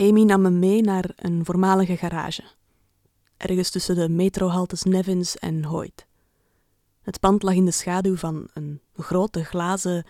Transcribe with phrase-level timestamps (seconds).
[0.00, 2.44] Amy nam me mee naar een voormalige garage,
[3.36, 6.06] ergens tussen de metrohaltes Nevins en Hoyt.
[7.02, 10.06] Het pand lag in de schaduw van een grote glazen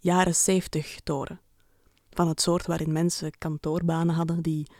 [0.00, 1.40] jaren zeventig toren,
[2.10, 4.70] van het soort waarin mensen kantoorbanen hadden die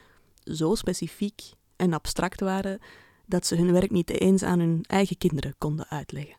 [0.44, 1.42] zo specifiek
[1.76, 2.78] en abstract waren
[3.26, 6.36] dat ze hun werk niet eens aan hun eigen kinderen konden uitleggen.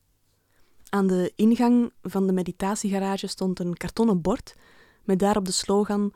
[0.89, 4.55] Aan de ingang van de meditatiegarage stond een kartonnen bord
[5.03, 6.13] met daarop de slogan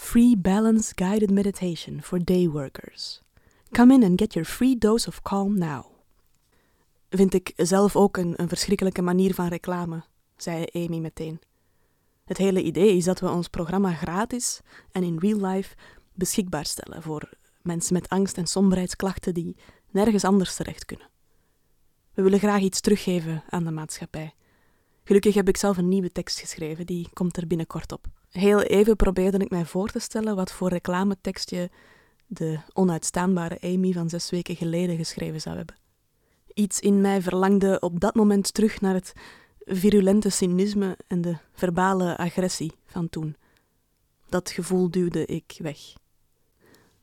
[0.00, 3.20] Free Balance Guided Meditation for Day Workers.
[3.72, 5.84] Come in and get your free dose of calm now.
[7.10, 10.04] Vind ik zelf ook een, een verschrikkelijke manier van reclame,
[10.36, 11.40] zei Amy meteen.
[12.24, 14.60] Het hele idee is dat we ons programma gratis
[14.92, 15.74] en in real life
[16.14, 17.30] beschikbaar stellen voor
[17.62, 19.56] mensen met angst en somberheidsklachten die
[19.90, 21.08] nergens anders terecht kunnen.
[22.14, 24.34] We willen graag iets teruggeven aan de maatschappij.
[25.04, 28.06] Gelukkig heb ik zelf een nieuwe tekst geschreven, die komt er binnenkort op.
[28.30, 31.70] Heel even probeerde ik mij voor te stellen wat voor reclametekstje
[32.26, 35.76] de onuitstaanbare Amy van zes weken geleden geschreven zou hebben.
[36.54, 39.12] Iets in mij verlangde op dat moment terug naar het
[39.58, 43.36] virulente cynisme en de verbale agressie van toen.
[44.28, 45.78] Dat gevoel duwde ik weg.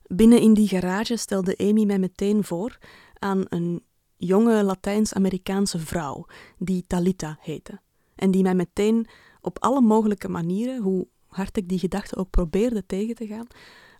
[0.08, 2.78] Binnen in die garage stelde Amy mij meteen voor
[3.20, 3.84] aan een
[4.18, 6.26] jonge Latijns-Amerikaanse vrouw
[6.58, 7.80] die Talita heette.
[8.16, 9.08] En die mij meteen
[9.42, 13.48] op alle mogelijke manieren, hoe hard ik die gedachte ook probeerde tegen te gaan,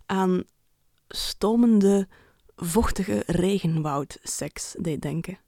[0.06, 0.44] aan
[1.08, 2.08] stomende,
[2.56, 5.38] vochtige regenwoudseks deed denken.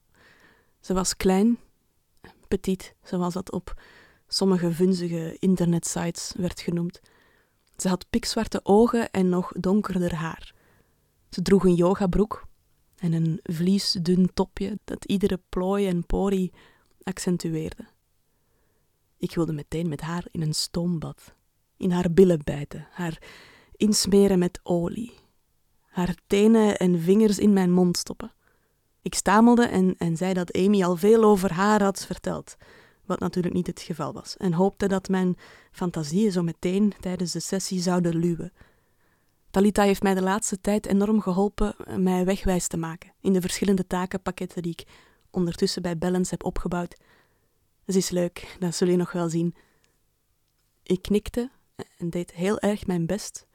[0.81, 1.59] Ze was klein,
[2.49, 3.83] petit, zoals dat op
[4.27, 7.01] sommige vunzige internetsites werd genoemd.
[7.77, 10.55] Ze had pikzwarte ogen en nog donkerder haar.
[11.31, 12.47] Ze droeg een yogabroek
[12.97, 16.53] en een vliesdun topje dat iedere plooi en pori
[17.03, 17.87] accentueerde.
[19.17, 21.35] Ik wilde meteen met haar in een stoombad,
[21.79, 23.23] in haar billen bijten, haar
[23.77, 25.15] insmeren met olie,
[25.87, 28.33] haar tenen en vingers in mijn mond stoppen.
[29.03, 32.57] Ik stamelde en, en zei dat Amy al veel over haar had verteld,
[33.05, 35.37] wat natuurlijk niet het geval was, en hoopte dat mijn
[35.71, 38.53] fantasieën zo meteen tijdens de sessie zouden luwen.
[39.51, 43.87] Talita heeft mij de laatste tijd enorm geholpen mij wegwijs te maken in de verschillende
[43.87, 44.87] takenpakketten die ik
[45.31, 46.97] ondertussen bij Balance heb opgebouwd.
[47.87, 49.55] Ze is leuk, dat zul je nog wel zien.
[50.83, 51.51] Ik knikte
[51.99, 53.47] en deed heel erg mijn best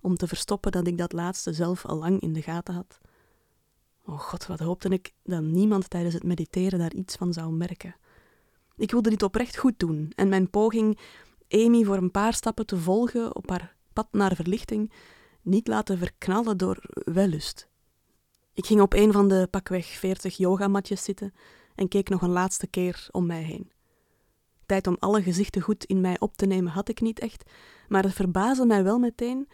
[0.00, 3.00] om te verstoppen dat ik dat laatste zelf al lang in de gaten had.
[4.04, 7.96] Oh god, wat hoopte ik dat niemand tijdens het mediteren daar iets van zou merken.
[8.76, 10.98] Ik wilde dit oprecht goed doen en mijn poging
[11.48, 14.92] Amy voor een paar stappen te volgen op haar pad naar verlichting
[15.42, 17.68] niet laten verknallen door wellust.
[18.52, 21.34] Ik ging op een van de pakweg veertig yogamatjes zitten
[21.74, 23.70] en keek nog een laatste keer om mij heen.
[24.80, 27.50] Om alle gezichten goed in mij op te nemen had ik niet echt,
[27.88, 29.48] maar het verbaasde mij wel meteen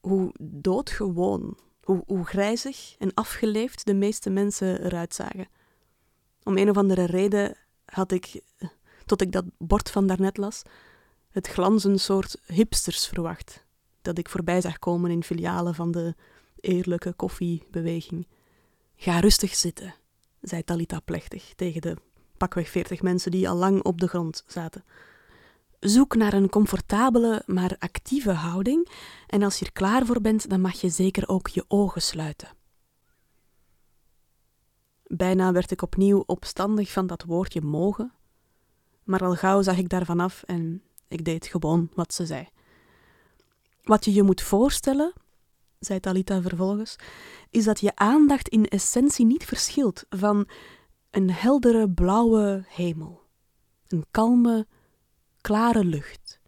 [0.00, 5.48] hoe doodgewoon, hoe, hoe grijzig en afgeleefd de meeste mensen eruit zagen.
[6.42, 8.40] Om een of andere reden had ik,
[9.06, 10.62] tot ik dat bord van daarnet las,
[11.30, 13.66] het glanzen soort hipsters verwacht,
[14.02, 16.14] dat ik voorbij zag komen in filialen van de
[16.60, 18.28] eerlijke koffiebeweging.
[18.96, 19.94] Ga rustig zitten,
[20.40, 21.96] zei Talita plechtig tegen de
[22.40, 24.84] pakweg veertig mensen die al lang op de grond zaten.
[25.80, 28.88] Zoek naar een comfortabele, maar actieve houding
[29.26, 32.48] en als je er klaar voor bent, dan mag je zeker ook je ogen sluiten.
[35.06, 38.12] Bijna werd ik opnieuw opstandig van dat woordje mogen,
[39.04, 42.48] maar al gauw zag ik daarvan af en ik deed gewoon wat ze zei.
[43.82, 45.12] Wat je je moet voorstellen,
[45.78, 46.96] zei Talita vervolgens,
[47.50, 50.48] is dat je aandacht in essentie niet verschilt van
[51.10, 53.22] een heldere blauwe hemel,
[53.88, 54.66] een kalme,
[55.40, 56.40] klare lucht.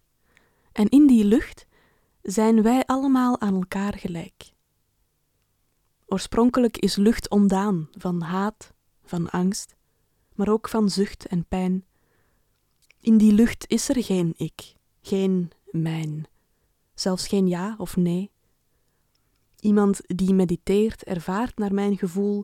[0.71, 1.65] En in die lucht
[2.21, 4.51] zijn wij allemaal aan elkaar gelijk.
[6.05, 9.75] Oorspronkelijk is lucht ontdaan van haat, van angst,
[10.35, 11.85] maar ook van zucht en pijn.
[12.99, 16.25] In die lucht is er geen ik, geen mijn,
[16.93, 18.31] zelfs geen ja of nee.
[19.59, 22.43] Iemand die mediteert ervaart naar mijn gevoel,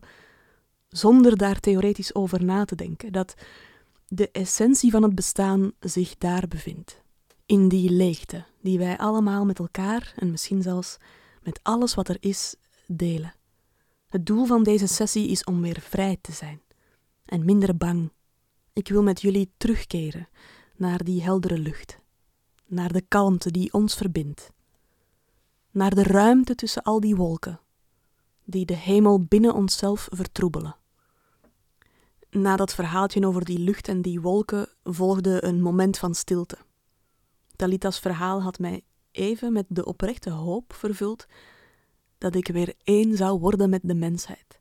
[0.89, 3.36] zonder daar theoretisch over na te denken, dat
[4.07, 7.01] de essentie van het bestaan zich daar bevindt.
[7.45, 10.97] In die leegte die wij allemaal met elkaar en misschien zelfs
[11.44, 12.56] met alles wat er is
[12.88, 13.33] delen.
[14.07, 16.62] Het doel van deze sessie is om weer vrij te zijn
[17.25, 18.12] en minder bang.
[18.74, 20.27] Ik wil met jullie terugkeren
[20.75, 22.00] naar die heldere lucht,
[22.65, 24.51] naar de kalmte die ons verbindt,
[25.71, 27.59] naar de ruimte tussen al die wolken,
[28.50, 30.75] die de hemel binnen onszelf vertroebelen.
[32.30, 36.57] Na dat verhaaltje over die lucht en die wolken volgde een moment van stilte.
[37.56, 38.81] Talita's verhaal had mij
[39.12, 41.25] even met de oprechte hoop vervuld
[42.18, 44.60] dat ik weer één zou worden met de mensheid.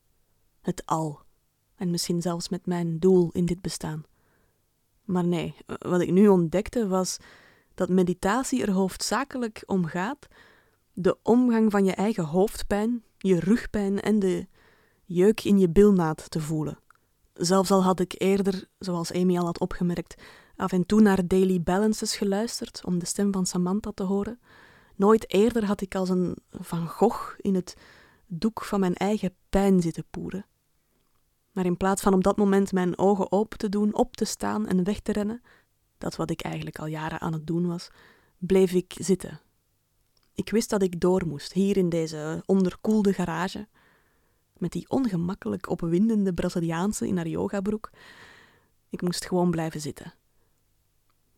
[0.61, 1.20] Het al.
[1.75, 4.02] En misschien zelfs met mijn doel in dit bestaan.
[5.05, 7.17] Maar nee, wat ik nu ontdekte was
[7.75, 10.29] dat meditatie er hoofdzakelijk om gaat
[11.00, 14.46] de omgang van je eigen hoofdpijn, je rugpijn en de
[15.04, 16.78] jeuk in je bilnaad te voelen.
[17.32, 20.22] Zelfs al had ik eerder, zoals Amy al had opgemerkt,
[20.56, 24.40] af en toe naar Daily Balances geluisterd om de stem van Samantha te horen.
[24.96, 27.76] Nooit eerder had ik als een Van Gogh in het
[28.26, 30.46] doek van mijn eigen pijn zitten poeren.
[31.52, 34.66] Maar in plaats van op dat moment mijn ogen open te doen, op te staan
[34.66, 35.42] en weg te rennen,
[35.98, 37.88] dat wat ik eigenlijk al jaren aan het doen was,
[38.38, 39.40] bleef ik zitten.
[40.38, 43.69] Ik wist dat ik door moest, hier in deze onderkoelde garage,
[44.56, 47.90] met die ongemakkelijk opwindende Braziliaanse in haar yogabroek.
[48.90, 50.14] Ik moest gewoon blijven zitten.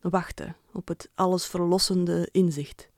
[0.01, 2.89] Wachten op het allesverlossende inzicht.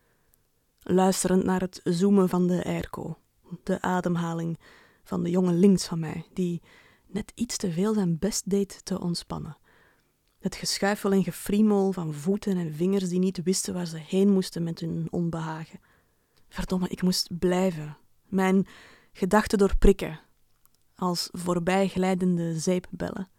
[0.80, 3.18] Luisterend naar het zoomen van de airco,
[3.64, 4.60] de ademhaling
[5.04, 6.62] van de jongen links van mij, die
[7.08, 9.58] net iets te veel zijn best deed te ontspannen.
[10.40, 14.64] Het geschuifel en gefriemel van voeten en vingers die niet wisten waar ze heen moesten
[14.64, 15.80] met hun onbehagen.
[16.54, 17.98] Verdomme, ik moest blijven.
[18.26, 18.68] Mijn
[19.12, 20.20] gedachten doorprikken,
[20.96, 23.30] als voorbijglijdende zeepbellen.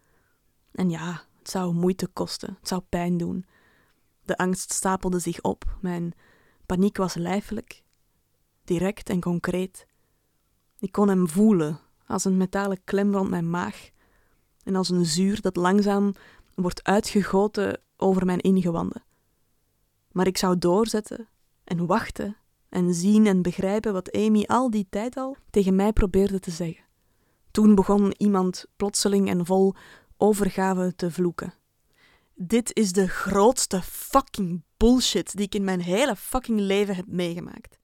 [0.71, 3.45] En ja, het zou moeite kosten, het zou pijn doen.
[4.25, 6.13] De angst stapelde zich op, mijn
[6.65, 7.83] paniek was lijfelijk,
[8.63, 9.87] direct en concreet.
[10.79, 13.89] Ik kon hem voelen, als een metalen klem rond mijn maag
[14.63, 16.13] en als een zuur dat langzaam
[16.55, 19.03] wordt uitgegoten over mijn ingewanden.
[20.11, 21.27] Maar ik zou doorzetten
[21.63, 22.37] en wachten
[22.69, 26.83] en zien en begrijpen wat Amy al die tijd al tegen mij probeerde te zeggen.
[27.51, 29.73] Toen begon iemand plotseling en vol
[30.17, 31.53] overgave te vloeken.
[32.33, 37.79] Dit is de grootste fucking bullshit die ik in mijn hele fucking leven heb meegemaakt.